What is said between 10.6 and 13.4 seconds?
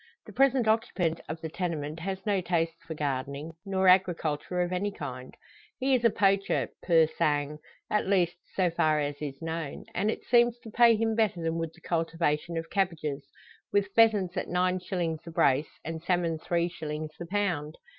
to pay him better than would the cultivation of cabbages